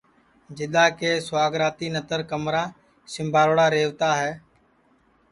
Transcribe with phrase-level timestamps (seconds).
[0.57, 2.63] جِدا کہ سُواگراتی نتر کمرا
[3.13, 4.31] سجاوڑا ریوتا ہے